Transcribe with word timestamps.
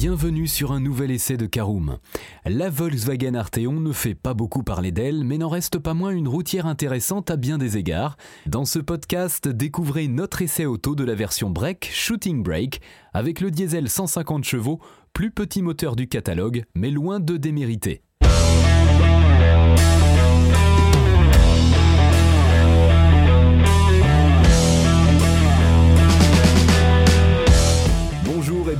bienvenue 0.00 0.46
sur 0.46 0.70
un 0.70 0.78
nouvel 0.78 1.10
essai 1.10 1.36
de 1.36 1.46
Caroom. 1.46 1.98
La 2.44 2.70
Volkswagen 2.70 3.34
Arteon 3.34 3.80
ne 3.80 3.90
fait 3.90 4.14
pas 4.14 4.32
beaucoup 4.32 4.62
parler 4.62 4.92
d'elle, 4.92 5.24
mais 5.24 5.38
n'en 5.38 5.48
reste 5.48 5.80
pas 5.80 5.92
moins 5.92 6.12
une 6.12 6.28
routière 6.28 6.66
intéressante 6.66 7.32
à 7.32 7.36
bien 7.36 7.58
des 7.58 7.78
égards. 7.78 8.16
Dans 8.46 8.64
ce 8.64 8.78
podcast, 8.78 9.48
découvrez 9.48 10.06
notre 10.06 10.40
essai 10.40 10.66
auto 10.66 10.94
de 10.94 11.02
la 11.02 11.16
version 11.16 11.50
break 11.50 11.90
Shooting 11.92 12.44
Brake, 12.44 12.80
avec 13.12 13.40
le 13.40 13.50
diesel 13.50 13.88
150 13.88 14.44
chevaux, 14.44 14.78
plus 15.14 15.32
petit 15.32 15.62
moteur 15.62 15.96
du 15.96 16.06
catalogue, 16.06 16.64
mais 16.76 16.92
loin 16.92 17.18
de 17.18 17.36
démériter. 17.36 18.02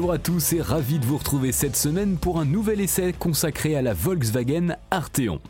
Bonjour 0.00 0.14
à 0.14 0.18
tous 0.18 0.54
et 0.54 0.62
ravi 0.62 0.98
de 0.98 1.04
vous 1.04 1.18
retrouver 1.18 1.52
cette 1.52 1.76
semaine 1.76 2.16
pour 2.16 2.40
un 2.40 2.46
nouvel 2.46 2.80
essai 2.80 3.12
consacré 3.12 3.76
à 3.76 3.82
la 3.82 3.92
Volkswagen 3.92 4.76
Arteon. 4.90 5.40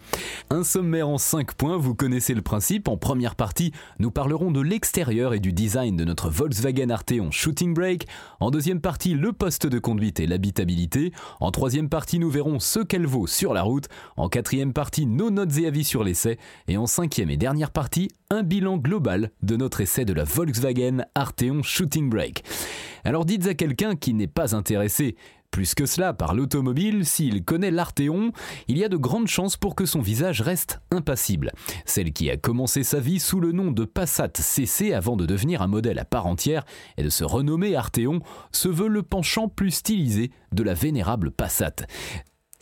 Un 0.50 0.64
sommaire 0.64 1.08
en 1.08 1.18
5 1.18 1.54
points, 1.54 1.76
vous 1.76 1.94
connaissez 1.94 2.34
le 2.34 2.42
principe. 2.42 2.88
En 2.88 2.96
première 2.96 3.36
partie, 3.36 3.70
nous 4.00 4.10
parlerons 4.10 4.50
de 4.50 4.60
l'extérieur 4.60 5.34
et 5.34 5.38
du 5.38 5.52
design 5.52 5.96
de 5.96 6.04
notre 6.04 6.30
Volkswagen 6.30 6.90
Arteon 6.90 7.30
Shooting 7.30 7.74
Brake. 7.74 8.08
En 8.40 8.50
deuxième 8.50 8.80
partie, 8.80 9.14
le 9.14 9.32
poste 9.32 9.68
de 9.68 9.78
conduite 9.78 10.18
et 10.18 10.26
l'habitabilité. 10.26 11.12
En 11.38 11.52
troisième 11.52 11.88
partie, 11.88 12.18
nous 12.18 12.28
verrons 12.28 12.58
ce 12.58 12.80
qu'elle 12.80 13.06
vaut 13.06 13.28
sur 13.28 13.54
la 13.54 13.62
route. 13.62 13.86
En 14.16 14.28
quatrième 14.28 14.72
partie, 14.72 15.06
nos 15.06 15.30
notes 15.30 15.58
et 15.58 15.68
avis 15.68 15.84
sur 15.84 16.02
l'essai. 16.02 16.38
Et 16.66 16.76
en 16.76 16.88
cinquième 16.88 17.30
et 17.30 17.36
dernière 17.36 17.70
partie, 17.70 18.08
un 18.30 18.42
bilan 18.42 18.78
global 18.78 19.30
de 19.44 19.54
notre 19.54 19.80
essai 19.80 20.04
de 20.04 20.12
la 20.12 20.24
Volkswagen 20.24 21.04
Arteon 21.14 21.62
Shooting 21.62 22.10
Brake. 22.10 22.42
Alors 23.04 23.24
dites 23.24 23.46
à 23.46 23.54
quelqu'un 23.54 23.96
qui 23.96 24.14
n'est 24.14 24.26
pas 24.26 24.54
intéressé 24.54 25.16
plus 25.50 25.74
que 25.74 25.84
cela, 25.84 26.12
par 26.12 26.34
l'automobile, 26.34 27.04
s'il 27.04 27.44
connaît 27.44 27.72
l'Artéon, 27.72 28.30
il 28.68 28.78
y 28.78 28.84
a 28.84 28.88
de 28.88 28.96
grandes 28.96 29.26
chances 29.26 29.56
pour 29.56 29.74
que 29.74 29.84
son 29.84 30.00
visage 30.00 30.42
reste 30.42 30.80
impassible. 30.92 31.50
Celle 31.84 32.12
qui 32.12 32.30
a 32.30 32.36
commencé 32.36 32.84
sa 32.84 33.00
vie 33.00 33.18
sous 33.18 33.40
le 33.40 33.50
nom 33.50 33.72
de 33.72 33.84
Passat 33.84 34.30
CC 34.36 34.92
avant 34.92 35.16
de 35.16 35.26
devenir 35.26 35.60
un 35.60 35.66
modèle 35.66 35.98
à 35.98 36.04
part 36.04 36.26
entière 36.26 36.64
et 36.96 37.02
de 37.02 37.08
se 37.08 37.24
renommer 37.24 37.74
Artéon, 37.74 38.20
se 38.52 38.68
veut 38.68 38.88
le 38.88 39.02
penchant 39.02 39.48
plus 39.48 39.72
stylisé 39.72 40.30
de 40.52 40.62
la 40.62 40.74
vénérable 40.74 41.32
Passat. 41.32 41.86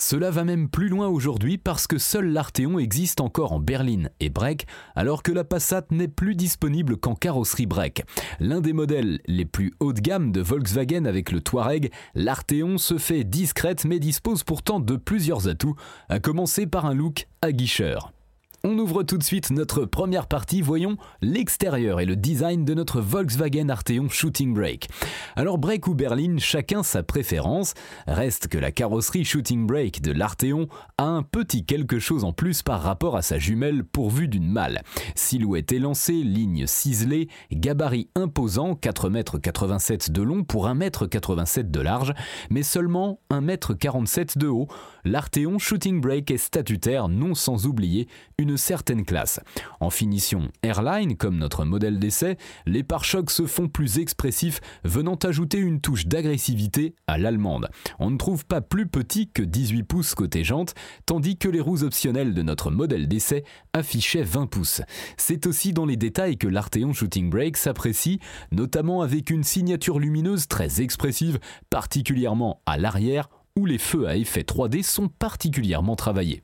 Cela 0.01 0.31
va 0.31 0.45
même 0.45 0.69
plus 0.69 0.89
loin 0.89 1.09
aujourd'hui 1.09 1.59
parce 1.59 1.89
que 1.89 1.99
seul 1.99 2.33
l'Arteon 2.33 2.79
existe 2.79 3.21
encore 3.21 3.53
en 3.53 3.59
berline 3.59 4.11
et 4.21 4.31
break, 4.31 4.67
alors 4.95 5.25
que 5.25 5.33
la 5.33 5.43
Passat 5.43 5.87
n'est 5.91 6.07
plus 6.07 6.37
disponible 6.37 6.97
qu'en 6.97 7.17
carrosserie 7.17 7.67
break. 7.67 8.05
L'un 8.39 8.61
des 8.61 8.73
modèles 8.73 9.21
les 9.27 9.45
plus 9.45 9.75
haut 9.81 9.93
de 9.93 10.01
gamme 10.01 10.31
de 10.31 10.41
Volkswagen 10.41 11.05
avec 11.05 11.33
le 11.33 11.41
Touareg, 11.41 11.91
l'Arteon 12.15 12.79
se 12.79 12.97
fait 12.97 13.25
discrète 13.25 13.85
mais 13.85 13.99
dispose 13.99 14.45
pourtant 14.45 14.79
de 14.79 14.97
plusieurs 14.97 15.49
atouts, 15.49 15.75
à 16.09 16.21
commencer 16.21 16.69
par 16.69 16.87
un 16.87 16.95
look 16.95 17.27
aguicheur. 17.43 18.13
On 18.65 18.77
ouvre 18.77 19.05
tout 19.05 19.19
de 19.19 19.23
suite 19.23 19.53
notre 19.53 19.85
première 19.85 20.27
partie, 20.27 20.63
voyons 20.63 20.97
l'extérieur 21.23 22.01
et 22.01 22.05
le 22.05 22.17
design 22.17 22.65
de 22.65 22.75
notre 22.75 23.01
Volkswagen 23.01 23.69
Arteon 23.69 24.09
Shooting 24.09 24.53
Brake. 24.53 24.89
Alors 25.37 25.59
break 25.59 25.87
ou 25.87 25.95
berline, 25.95 26.41
chacun 26.41 26.83
sa 26.83 27.05
préférence, 27.05 27.75
reste 28.09 28.49
que 28.49 28.59
la 28.59 28.73
carrosserie 28.73 29.25
Shooting 29.25 29.65
Brake 29.65 30.01
de 30.01 30.11
l'Arteon 30.11 30.67
a 30.99 31.05
un 31.05 31.23
petit 31.23 31.65
quelque 31.65 32.01
chose 32.01 32.25
en 32.25 32.33
plus 32.33 32.65
par 32.65 32.83
rapport 32.83 33.17
à 33.17 33.23
sa 33.23 33.39
jumelle 33.39 33.85
pourvue 33.85 34.27
d'une 34.27 34.51
malle. 34.51 34.83
Silhouette 35.15 35.71
élancée, 35.71 36.25
ligne 36.25 36.67
ciselée, 36.67 37.29
gabarit 37.53 38.09
imposant, 38.17 38.73
4,87 38.73 40.09
m 40.09 40.13
de 40.13 40.23
long 40.23 40.43
pour 40.43 40.67
1,87 40.67 41.61
m 41.61 41.71
de 41.71 41.81
large, 41.81 42.13
mais 42.51 42.65
seulement 42.65 43.21
1,47 43.31 44.19
m 44.19 44.27
de 44.35 44.49
haut, 44.49 44.67
l'Arteon 45.05 45.61
Shooting 45.61 46.01
Brake 46.01 46.33
est 46.33 46.39
statutaire, 46.39 47.09
non 47.09 47.37
sans 47.37 47.67
oublier 47.67 48.09
une 48.37 48.48
certaine 48.57 49.05
classe. 49.05 49.41
En 49.81 49.91
finition 49.91 50.49
airline, 50.63 51.17
comme 51.17 51.39
notre 51.39 51.65
modèle 51.65 51.99
d'essai, 51.99 52.39
les 52.67 52.83
pare-chocs 52.83 53.31
se 53.31 53.47
font 53.47 53.69
plus 53.69 53.99
expressifs, 53.99 54.61
venant 54.85 55.17
ajouter 55.17 55.59
une 55.59 55.81
touche 55.81 56.07
d'agressivité 56.07 56.95
à 57.07 57.19
l'allemande. 57.19 57.69
On 57.99 58.11
ne 58.11 58.17
trouve 58.17 58.45
pas 58.45 58.61
plus 58.61 58.87
petit 58.87 59.29
que 59.29 59.43
18 59.43 59.83
pouces 59.83 60.15
côté 60.15 60.45
jante, 60.45 60.75
tandis 61.07 61.37
que 61.37 61.49
les 61.49 61.61
roues 61.61 61.83
optionnelles 61.83 62.35
de 62.35 62.43
notre 62.43 62.71
modèle 62.71 63.09
d'essai 63.09 63.45
affichaient 63.73 64.23
20 64.23 64.47
pouces. 64.47 64.83
C'est 65.17 65.47
aussi 65.47 65.73
dans 65.73 65.87
les 65.87 65.97
détails 65.97 66.37
que 66.37 66.49
l'Arteon 66.49 66.93
Shooting 66.93 67.31
Brake 67.31 67.57
s'apprécie, 67.57 68.21
notamment 68.53 69.03
avec 69.03 69.31
une 69.31 69.45
signature 69.45 69.99
lumineuse 69.99 70.49
très 70.49 70.81
expressive, 70.81 71.39
particulièrement 71.71 72.63
à 72.67 72.79
l'arrière, 72.79 73.29
où 73.57 73.67
les 73.67 73.79
feux 73.79 74.07
à 74.07 74.17
effet 74.17 74.43
3D 74.43 74.83
sont 74.83 75.09
particulièrement 75.09 75.97
travaillés. 75.97 76.43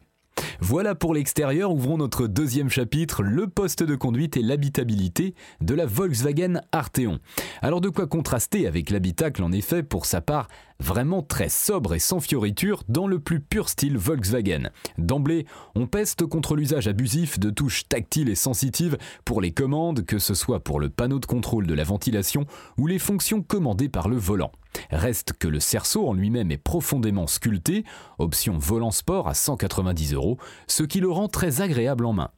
Voilà 0.60 0.94
pour 0.94 1.14
l'extérieur, 1.14 1.72
ouvrons 1.72 1.96
notre 1.96 2.26
deuxième 2.26 2.68
chapitre, 2.68 3.22
le 3.22 3.46
poste 3.46 3.82
de 3.82 3.94
conduite 3.94 4.36
et 4.36 4.42
l'habitabilité 4.42 5.34
de 5.60 5.74
la 5.74 5.86
Volkswagen 5.86 6.60
Arteon. 6.72 7.18
Alors 7.62 7.80
de 7.80 7.88
quoi 7.88 8.06
contraster 8.06 8.66
avec 8.66 8.90
l'habitacle 8.90 9.42
en 9.42 9.52
effet 9.52 9.82
pour 9.82 10.06
sa 10.06 10.20
part 10.20 10.48
vraiment 10.84 11.22
très 11.22 11.48
sobre 11.48 11.94
et 11.94 11.98
sans 11.98 12.20
fioriture 12.20 12.82
dans 12.88 13.06
le 13.06 13.18
plus 13.18 13.40
pur 13.40 13.70
style 13.70 13.96
Volkswagen. 13.96 14.70
D'emblée, 14.98 15.46
on 15.74 15.86
peste 15.86 16.26
contre 16.26 16.54
l'usage 16.54 16.86
abusif 16.86 17.40
de 17.40 17.48
touches 17.50 17.88
tactiles 17.88 18.28
et 18.28 18.34
sensitives 18.34 18.98
pour 19.24 19.40
les 19.40 19.50
commandes, 19.50 20.04
que 20.04 20.18
ce 20.18 20.34
soit 20.34 20.60
pour 20.60 20.78
le 20.78 20.90
panneau 20.90 21.18
de 21.18 21.26
contrôle 21.26 21.66
de 21.66 21.74
la 21.74 21.84
ventilation 21.84 22.44
ou 22.76 22.86
les 22.86 22.98
fonctions 22.98 23.42
commandées 23.42 23.88
par 23.88 24.08
le 24.08 24.16
volant. 24.16 24.52
Reste 24.90 25.32
que 25.32 25.48
le 25.48 25.58
cerceau 25.58 26.06
en 26.06 26.12
lui-même 26.12 26.50
est 26.50 26.58
profondément 26.58 27.26
sculpté, 27.26 27.84
option 28.18 28.58
volant 28.58 28.90
sport 28.90 29.26
à 29.26 29.34
190 29.34 30.12
euros, 30.12 30.38
ce 30.66 30.82
qui 30.82 31.00
le 31.00 31.10
rend 31.10 31.28
très 31.28 31.62
agréable 31.62 32.04
en 32.04 32.12
main. 32.12 32.30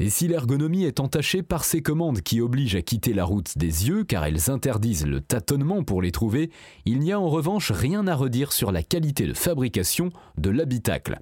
Et 0.00 0.10
si 0.10 0.28
l'ergonomie 0.28 0.84
est 0.84 1.00
entachée 1.00 1.42
par 1.42 1.64
ces 1.64 1.82
commandes 1.82 2.20
qui 2.20 2.40
obligent 2.40 2.76
à 2.76 2.82
quitter 2.82 3.12
la 3.12 3.24
route 3.24 3.58
des 3.58 3.88
yeux 3.88 4.04
car 4.04 4.24
elles 4.24 4.48
interdisent 4.48 5.06
le 5.06 5.20
tâtonnement 5.20 5.82
pour 5.82 6.02
les 6.02 6.12
trouver, 6.12 6.50
il 6.84 7.00
n'y 7.00 7.10
a 7.10 7.18
en 7.18 7.28
revanche 7.28 7.72
rien 7.72 8.06
à 8.06 8.14
redire 8.14 8.52
sur 8.52 8.70
la 8.70 8.84
qualité 8.84 9.26
de 9.26 9.34
fabrication 9.34 10.10
de 10.36 10.50
l'habitacle. 10.50 11.18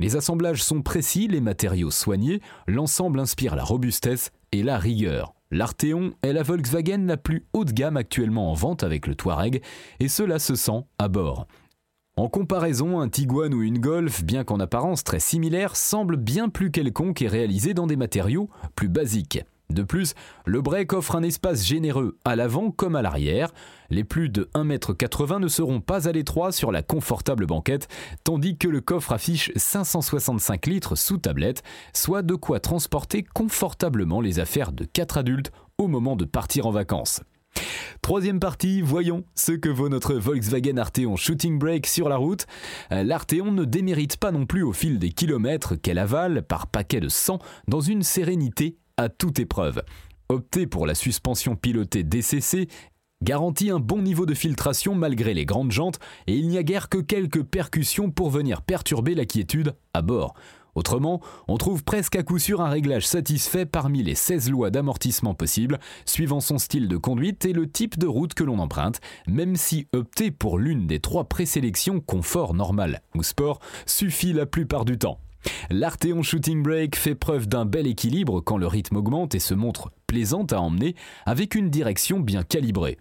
Les 0.00 0.16
assemblages 0.16 0.64
sont 0.64 0.82
précis, 0.82 1.28
les 1.28 1.40
matériaux 1.40 1.92
soignés, 1.92 2.40
l'ensemble 2.66 3.20
inspire 3.20 3.54
la 3.54 3.62
robustesse 3.62 4.32
et 4.50 4.64
la 4.64 4.76
rigueur. 4.76 5.32
L'Arteon 5.52 6.12
est 6.22 6.32
la 6.32 6.42
Volkswagen 6.42 7.06
la 7.06 7.16
plus 7.16 7.46
haut 7.52 7.64
de 7.64 7.70
gamme 7.70 7.96
actuellement 7.96 8.50
en 8.50 8.54
vente 8.54 8.82
avec 8.82 9.06
le 9.06 9.14
Touareg, 9.14 9.62
et 10.00 10.08
cela 10.08 10.40
se 10.40 10.56
sent 10.56 10.84
à 10.98 11.06
bord. 11.06 11.46
En 12.18 12.30
comparaison, 12.30 12.98
un 12.98 13.10
Tiguan 13.10 13.52
ou 13.52 13.62
une 13.62 13.78
Golf, 13.78 14.24
bien 14.24 14.42
qu'en 14.42 14.58
apparence 14.58 15.04
très 15.04 15.20
similaire, 15.20 15.76
semble 15.76 16.16
bien 16.16 16.48
plus 16.48 16.70
quelconque 16.70 17.20
et 17.20 17.28
réalisé 17.28 17.74
dans 17.74 17.86
des 17.86 17.96
matériaux 17.96 18.48
plus 18.74 18.88
basiques. 18.88 19.44
De 19.68 19.82
plus, 19.82 20.14
le 20.46 20.62
break 20.62 20.94
offre 20.94 21.14
un 21.14 21.22
espace 21.22 21.66
généreux 21.66 22.16
à 22.24 22.34
l'avant 22.34 22.70
comme 22.70 22.96
à 22.96 23.02
l'arrière. 23.02 23.52
Les 23.90 24.02
plus 24.02 24.30
de 24.30 24.48
1,80 24.54 25.34
m 25.34 25.42
ne 25.42 25.48
seront 25.48 25.82
pas 25.82 26.08
à 26.08 26.12
l'étroit 26.12 26.52
sur 26.52 26.72
la 26.72 26.82
confortable 26.82 27.44
banquette, 27.44 27.86
tandis 28.24 28.56
que 28.56 28.68
le 28.68 28.80
coffre 28.80 29.12
affiche 29.12 29.52
565 29.54 30.68
litres 30.68 30.96
sous 30.96 31.18
tablette, 31.18 31.62
soit 31.92 32.22
de 32.22 32.34
quoi 32.34 32.60
transporter 32.60 33.24
confortablement 33.24 34.22
les 34.22 34.38
affaires 34.38 34.72
de 34.72 34.86
4 34.86 35.18
adultes 35.18 35.52
au 35.76 35.86
moment 35.86 36.16
de 36.16 36.24
partir 36.24 36.66
en 36.66 36.70
vacances. 36.70 37.20
Troisième 38.02 38.38
partie, 38.38 38.82
voyons 38.82 39.24
ce 39.34 39.52
que 39.52 39.68
vaut 39.68 39.88
notre 39.88 40.14
Volkswagen 40.14 40.76
Arteon 40.76 41.16
Shooting 41.16 41.58
Brake 41.58 41.86
sur 41.86 42.08
la 42.08 42.16
route. 42.16 42.46
Euh, 42.92 43.02
L'Arteon 43.02 43.50
ne 43.52 43.64
démérite 43.64 44.16
pas 44.16 44.30
non 44.30 44.46
plus 44.46 44.62
au 44.62 44.72
fil 44.72 44.98
des 44.98 45.10
kilomètres 45.10 45.74
qu'elle 45.74 45.98
avale 45.98 46.42
par 46.42 46.68
paquet 46.68 47.00
de 47.00 47.08
sang 47.08 47.38
dans 47.68 47.80
une 47.80 48.02
sérénité 48.02 48.76
à 48.96 49.08
toute 49.08 49.38
épreuve. 49.38 49.82
Opter 50.28 50.66
pour 50.66 50.86
la 50.86 50.94
suspension 50.94 51.56
pilotée 51.56 52.04
DCC 52.04 52.68
garantit 53.22 53.70
un 53.70 53.80
bon 53.80 54.02
niveau 54.02 54.26
de 54.26 54.34
filtration 54.34 54.94
malgré 54.94 55.34
les 55.34 55.46
grandes 55.46 55.72
jantes 55.72 55.98
et 56.26 56.36
il 56.36 56.48
n'y 56.48 56.58
a 56.58 56.62
guère 56.62 56.88
que 56.88 56.98
quelques 56.98 57.42
percussions 57.42 58.10
pour 58.10 58.30
venir 58.30 58.62
perturber 58.62 59.14
la 59.14 59.24
quiétude 59.24 59.74
à 59.94 60.02
bord. 60.02 60.34
Autrement, 60.76 61.22
on 61.48 61.56
trouve 61.56 61.82
presque 61.82 62.16
à 62.16 62.22
coup 62.22 62.38
sûr 62.38 62.60
un 62.60 62.68
réglage 62.68 63.06
satisfait 63.06 63.64
parmi 63.64 64.02
les 64.02 64.14
16 64.14 64.50
lois 64.50 64.70
d'amortissement 64.70 65.34
possibles, 65.34 65.80
suivant 66.04 66.40
son 66.40 66.58
style 66.58 66.86
de 66.86 66.98
conduite 66.98 67.46
et 67.46 67.54
le 67.54 67.68
type 67.68 67.98
de 67.98 68.06
route 68.06 68.34
que 68.34 68.44
l'on 68.44 68.58
emprunte, 68.58 69.00
même 69.26 69.56
si 69.56 69.88
opter 69.94 70.30
pour 70.30 70.58
l'une 70.58 70.86
des 70.86 71.00
trois 71.00 71.24
présélections 71.24 72.00
confort 72.00 72.52
normal 72.52 73.00
ou 73.14 73.22
sport 73.22 73.58
suffit 73.86 74.34
la 74.34 74.44
plupart 74.44 74.84
du 74.84 74.98
temps. 74.98 75.18
L'Arteon 75.70 76.22
Shooting 76.22 76.62
Brake 76.62 76.96
fait 76.96 77.14
preuve 77.14 77.48
d'un 77.48 77.64
bel 77.64 77.86
équilibre 77.86 78.42
quand 78.42 78.58
le 78.58 78.66
rythme 78.66 78.96
augmente 78.96 79.34
et 79.34 79.38
se 79.38 79.54
montre 79.54 79.92
plaisante 80.06 80.52
à 80.52 80.60
emmener 80.60 80.94
avec 81.24 81.54
une 81.54 81.70
direction 81.70 82.20
bien 82.20 82.42
calibrée. 82.42 82.98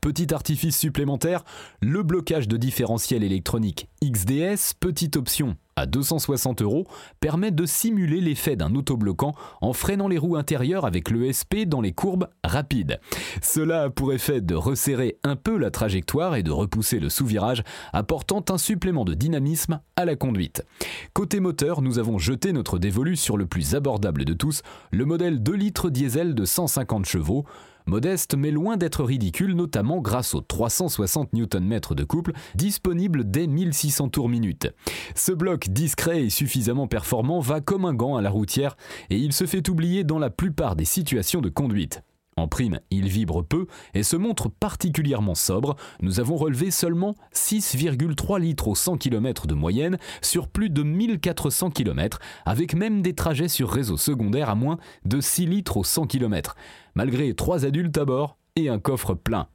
Petit 0.00 0.32
artifice 0.32 0.78
supplémentaire, 0.78 1.42
le 1.80 2.04
blocage 2.04 2.46
de 2.46 2.56
différentiel 2.56 3.24
électronique 3.24 3.88
XDS, 4.04 4.74
petite 4.78 5.16
option 5.16 5.56
à 5.76 5.86
260 5.86 6.62
euros, 6.62 6.86
permet 7.20 7.50
de 7.50 7.66
simuler 7.66 8.20
l'effet 8.20 8.56
d'un 8.56 8.74
autobloquant 8.74 9.34
en 9.60 9.72
freinant 9.72 10.08
les 10.08 10.18
roues 10.18 10.36
intérieures 10.36 10.86
avec 10.86 11.10
l'ESP 11.10 11.66
dans 11.66 11.80
les 11.80 11.92
courbes 11.92 12.28
rapides. 12.42 12.98
Cela 13.42 13.82
a 13.82 13.90
pour 13.90 14.12
effet 14.12 14.40
de 14.40 14.54
resserrer 14.54 15.18
un 15.22 15.36
peu 15.36 15.58
la 15.58 15.70
trajectoire 15.70 16.36
et 16.36 16.42
de 16.42 16.50
repousser 16.50 16.98
le 16.98 17.08
sous-virage, 17.08 17.62
apportant 17.92 18.44
un 18.48 18.58
supplément 18.58 19.04
de 19.04 19.14
dynamisme 19.14 19.80
à 19.96 20.04
la 20.04 20.16
conduite. 20.16 20.64
Côté 21.12 21.40
moteur, 21.40 21.82
nous 21.82 21.98
avons 21.98 22.18
jeté 22.18 22.52
notre 22.52 22.78
dévolu 22.78 23.16
sur 23.16 23.36
le 23.36 23.46
plus 23.46 23.74
abordable 23.74 24.24
de 24.24 24.32
tous, 24.32 24.62
le 24.90 25.04
modèle 25.04 25.42
2 25.42 25.52
litres 25.52 25.90
diesel 25.90 26.34
de 26.34 26.44
150 26.44 27.04
chevaux. 27.06 27.44
Modeste 27.86 28.34
mais 28.36 28.50
loin 28.50 28.76
d'être 28.76 29.04
ridicule, 29.04 29.54
notamment 29.54 30.00
grâce 30.00 30.34
aux 30.34 30.40
360 30.40 31.32
Nm 31.32 31.80
de 31.90 32.04
couple 32.04 32.32
disponibles 32.56 33.30
dès 33.30 33.46
1600 33.46 34.08
tours 34.08 34.28
minute. 34.28 34.74
Ce 35.14 35.30
bloc 35.30 35.68
discret 35.68 36.24
et 36.24 36.30
suffisamment 36.30 36.88
performant 36.88 37.38
va 37.38 37.60
comme 37.60 37.84
un 37.84 37.94
gant 37.94 38.16
à 38.16 38.22
la 38.22 38.30
routière 38.30 38.76
et 39.10 39.16
il 39.16 39.32
se 39.32 39.46
fait 39.46 39.68
oublier 39.68 40.02
dans 40.02 40.18
la 40.18 40.30
plupart 40.30 40.74
des 40.74 40.84
situations 40.84 41.40
de 41.40 41.48
conduite. 41.48 42.02
En 42.38 42.48
prime, 42.48 42.80
il 42.90 43.08
vibre 43.08 43.42
peu 43.42 43.66
et 43.94 44.02
se 44.02 44.14
montre 44.14 44.50
particulièrement 44.50 45.34
sobre. 45.34 45.74
Nous 46.02 46.20
avons 46.20 46.36
relevé 46.36 46.70
seulement 46.70 47.14
6,3 47.34 48.38
litres 48.38 48.68
au 48.68 48.74
100 48.74 48.98
km 48.98 49.46
de 49.46 49.54
moyenne 49.54 49.96
sur 50.20 50.48
plus 50.48 50.68
de 50.68 50.82
1400 50.82 51.70
km, 51.70 52.18
avec 52.44 52.74
même 52.74 53.00
des 53.00 53.14
trajets 53.14 53.48
sur 53.48 53.70
réseau 53.70 53.96
secondaire 53.96 54.50
à 54.50 54.54
moins 54.54 54.76
de 55.06 55.18
6 55.18 55.46
litres 55.46 55.78
au 55.78 55.84
100 55.84 56.08
km, 56.08 56.56
malgré 56.94 57.32
3 57.32 57.64
adultes 57.64 57.96
à 57.96 58.04
bord 58.04 58.36
et 58.54 58.68
un 58.68 58.78
coffre 58.78 59.14
plein. 59.14 59.48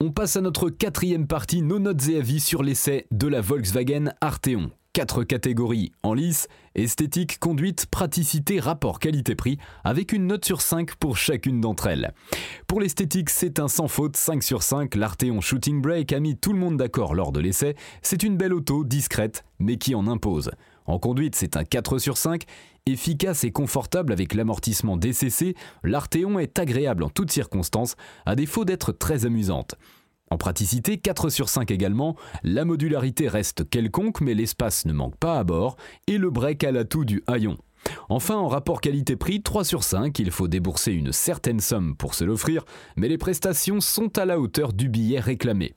On 0.00 0.10
passe 0.10 0.34
à 0.34 0.40
notre 0.40 0.70
quatrième 0.70 1.28
partie, 1.28 1.62
nos 1.62 1.78
notes 1.78 2.08
et 2.08 2.18
avis 2.18 2.40
sur 2.40 2.64
l'essai 2.64 3.06
de 3.12 3.28
la 3.28 3.40
Volkswagen 3.40 4.12
Arteon. 4.20 4.72
Quatre 4.94 5.24
catégories 5.24 5.90
en 6.02 6.12
lice, 6.12 6.48
esthétique, 6.74 7.38
conduite, 7.38 7.86
praticité, 7.86 8.60
rapport 8.60 8.98
qualité-prix, 8.98 9.56
avec 9.84 10.12
une 10.12 10.26
note 10.26 10.44
sur 10.44 10.60
5 10.60 10.96
pour 10.96 11.16
chacune 11.16 11.62
d'entre 11.62 11.86
elles. 11.86 12.12
Pour 12.66 12.78
l'esthétique, 12.78 13.30
c'est 13.30 13.58
un 13.58 13.68
sans 13.68 13.88
faute 13.88 14.18
5 14.18 14.42
sur 14.42 14.62
5, 14.62 14.94
l'Arteon 14.94 15.40
Shooting 15.40 15.80
Brake 15.80 16.12
a 16.12 16.20
mis 16.20 16.36
tout 16.36 16.52
le 16.52 16.58
monde 16.58 16.76
d'accord 16.76 17.14
lors 17.14 17.32
de 17.32 17.40
l'essai, 17.40 17.74
c'est 18.02 18.22
une 18.22 18.36
belle 18.36 18.52
auto, 18.52 18.84
discrète, 18.84 19.46
mais 19.58 19.78
qui 19.78 19.94
en 19.94 20.06
impose. 20.06 20.50
En 20.84 20.98
conduite, 20.98 21.36
c'est 21.36 21.56
un 21.56 21.64
4 21.64 21.98
sur 21.98 22.18
5, 22.18 22.42
efficace 22.84 23.44
et 23.44 23.50
confortable 23.50 24.12
avec 24.12 24.34
l'amortissement 24.34 24.98
DCC, 24.98 25.54
l'Arteon 25.84 26.38
est 26.38 26.58
agréable 26.58 27.04
en 27.04 27.08
toutes 27.08 27.32
circonstances, 27.32 27.96
à 28.26 28.36
défaut 28.36 28.66
d'être 28.66 28.92
très 28.92 29.24
amusante. 29.24 29.74
En 30.32 30.38
praticité, 30.38 30.96
4 30.96 31.28
sur 31.28 31.50
5 31.50 31.70
également, 31.70 32.16
la 32.42 32.64
modularité 32.64 33.28
reste 33.28 33.68
quelconque 33.68 34.22
mais 34.22 34.32
l'espace 34.32 34.86
ne 34.86 34.94
manque 34.94 35.16
pas 35.16 35.38
à 35.38 35.44
bord 35.44 35.76
et 36.06 36.16
le 36.16 36.30
break 36.30 36.64
a 36.64 36.72
l'atout 36.72 37.04
du 37.04 37.22
haillon. 37.26 37.58
Enfin, 38.08 38.36
en 38.36 38.48
rapport 38.48 38.80
qualité-prix, 38.80 39.42
3 39.42 39.62
sur 39.64 39.84
5, 39.84 40.18
il 40.18 40.30
faut 40.30 40.48
débourser 40.48 40.92
une 40.92 41.12
certaine 41.12 41.60
somme 41.60 41.94
pour 41.96 42.14
se 42.14 42.24
l'offrir, 42.24 42.64
mais 42.96 43.08
les 43.08 43.18
prestations 43.18 43.82
sont 43.82 44.16
à 44.16 44.24
la 44.24 44.40
hauteur 44.40 44.72
du 44.72 44.88
billet 44.88 45.20
réclamé. 45.20 45.74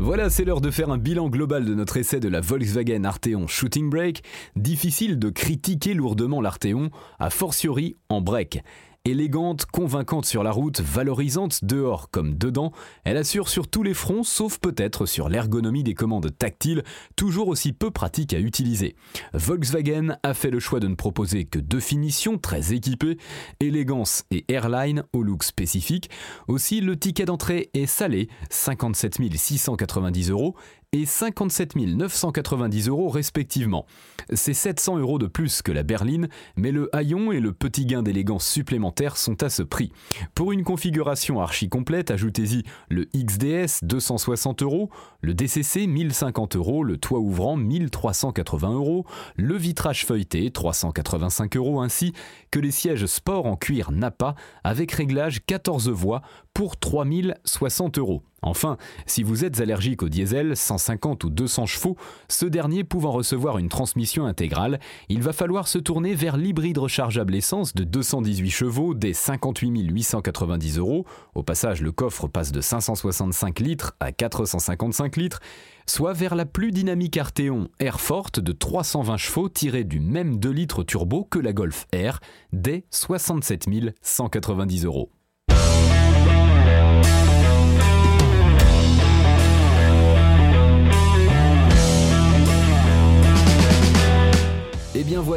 Voilà, 0.00 0.28
c'est 0.28 0.44
l'heure 0.44 0.60
de 0.60 0.72
faire 0.72 0.90
un 0.90 0.98
bilan 0.98 1.28
global 1.28 1.64
de 1.64 1.74
notre 1.74 1.98
essai 1.98 2.18
de 2.18 2.28
la 2.28 2.40
Volkswagen 2.40 3.04
Arteon 3.04 3.46
Shooting 3.46 3.88
Brake. 3.88 4.24
Difficile 4.56 5.16
de 5.16 5.30
critiquer 5.30 5.94
lourdement 5.94 6.40
l'Arteon, 6.40 6.90
a 7.20 7.30
fortiori 7.30 7.94
en 8.08 8.20
break. 8.20 8.64
Élégante, 9.04 9.66
convaincante 9.66 10.26
sur 10.26 10.44
la 10.44 10.52
route, 10.52 10.80
valorisante 10.80 11.64
dehors 11.64 12.08
comme 12.08 12.38
dedans, 12.38 12.70
elle 13.02 13.16
assure 13.16 13.48
sur 13.48 13.66
tous 13.66 13.82
les 13.82 13.94
fronts, 13.94 14.22
sauf 14.22 14.60
peut-être 14.60 15.06
sur 15.06 15.28
l'ergonomie 15.28 15.82
des 15.82 15.94
commandes 15.94 16.30
tactiles, 16.38 16.84
toujours 17.16 17.48
aussi 17.48 17.72
peu 17.72 17.90
pratiques 17.90 18.32
à 18.32 18.38
utiliser. 18.38 18.94
Volkswagen 19.34 20.18
a 20.22 20.34
fait 20.34 20.50
le 20.50 20.60
choix 20.60 20.78
de 20.78 20.86
ne 20.86 20.94
proposer 20.94 21.46
que 21.46 21.58
deux 21.58 21.80
finitions 21.80 22.38
très 22.38 22.74
équipées, 22.74 23.18
élégance 23.58 24.22
et 24.30 24.44
airline 24.46 25.02
au 25.12 25.24
look 25.24 25.42
spécifique. 25.42 26.08
Aussi, 26.46 26.80
le 26.80 26.96
ticket 26.96 27.24
d'entrée 27.24 27.70
est 27.74 27.86
salé, 27.86 28.28
57 28.50 29.18
690 29.34 30.30
euros, 30.30 30.54
et 30.94 31.06
57 31.06 31.74
990 31.74 32.88
euros 32.88 33.08
respectivement. 33.08 33.86
C'est 34.34 34.52
700 34.52 34.98
euros 34.98 35.18
de 35.18 35.26
plus 35.26 35.62
que 35.62 35.72
la 35.72 35.84
berline, 35.84 36.28
mais 36.56 36.70
le 36.70 36.94
haillon 36.94 37.32
et 37.32 37.40
le 37.40 37.54
petit 37.54 37.86
gain 37.86 38.02
d'élégance 38.02 38.46
supplémentaire 38.46 39.16
sont 39.16 39.42
à 39.42 39.48
ce 39.48 39.62
prix. 39.62 39.90
Pour 40.34 40.52
une 40.52 40.64
configuration 40.64 41.40
archi 41.40 41.70
complète, 41.70 42.10
ajoutez-y 42.10 42.64
le 42.90 43.06
XDS 43.16 43.84
260 43.84 44.62
euros, 44.62 44.90
le 45.22 45.32
DCC 45.32 45.86
1050 45.86 46.56
euros, 46.56 46.84
le 46.84 46.98
toit 46.98 47.20
ouvrant 47.20 47.56
1380 47.56 48.72
euros, 48.72 49.06
le 49.36 49.56
vitrage 49.56 50.04
feuilleté 50.04 50.50
385 50.50 51.56
euros 51.56 51.80
ainsi 51.80 52.12
que 52.50 52.60
les 52.60 52.70
sièges 52.70 53.06
sport 53.06 53.46
en 53.46 53.56
cuir 53.56 53.92
Napa 53.92 54.34
avec 54.62 54.92
réglage 54.92 55.42
14 55.46 55.88
voies 55.88 56.20
pour 56.52 56.76
3060 56.76 57.96
euros. 57.96 58.22
Enfin, 58.42 58.76
si 59.06 59.22
vous 59.22 59.44
êtes 59.44 59.60
allergique 59.60 60.02
au 60.02 60.08
diesel 60.08 60.56
150 60.56 61.22
ou 61.24 61.30
200 61.30 61.66
chevaux, 61.66 61.96
ce 62.28 62.44
dernier 62.44 62.82
pouvant 62.82 63.12
recevoir 63.12 63.58
une 63.58 63.68
transmission 63.68 64.26
intégrale, 64.26 64.80
il 65.08 65.22
va 65.22 65.32
falloir 65.32 65.68
se 65.68 65.78
tourner 65.78 66.14
vers 66.14 66.36
l'hybride 66.36 66.78
rechargeable 66.78 67.36
essence 67.36 67.72
de 67.74 67.84
218 67.84 68.50
chevaux 68.50 68.94
dès 68.94 69.12
58 69.12 69.90
890 69.90 70.78
euros. 70.78 71.06
Au 71.34 71.42
passage, 71.42 71.82
le 71.82 71.92
coffre 71.92 72.26
passe 72.26 72.50
de 72.50 72.60
565 72.60 73.60
litres 73.60 73.94
à 74.00 74.10
455 74.10 75.16
litres 75.16 75.40
soit 75.86 76.12
vers 76.12 76.34
la 76.34 76.46
plus 76.46 76.70
dynamique 76.70 77.16
Arteon 77.16 77.68
Air 77.78 78.00
Forte 78.00 78.40
de 78.40 78.52
320 78.52 79.16
chevaux 79.16 79.48
tirée 79.48 79.84
du 79.84 80.00
même 80.00 80.38
2 80.38 80.50
litres 80.50 80.84
turbo 80.84 81.24
que 81.24 81.38
la 81.38 81.52
Golf 81.52 81.86
R 81.94 82.18
dès 82.52 82.84
67 82.90 83.66
190 84.02 84.84
euros. 84.84 85.10